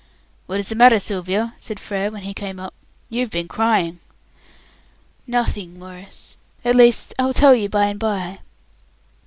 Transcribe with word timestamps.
"What 0.47 0.59
is 0.59 0.69
the 0.69 0.73
matter, 0.73 0.99
Sylvia?" 0.99 1.53
said 1.59 1.79
Frere, 1.79 2.09
when 2.09 2.23
he 2.23 2.33
came 2.33 2.59
up. 2.59 2.73
"You've 3.07 3.29
been 3.29 3.47
crying." 3.47 3.99
"Nothing, 5.27 5.77
Maurice; 5.77 6.37
at 6.65 6.73
least, 6.73 7.13
I 7.19 7.25
will 7.27 7.33
tell 7.33 7.53
you 7.53 7.69
by 7.69 7.85
and 7.85 7.99
by." 7.99 8.39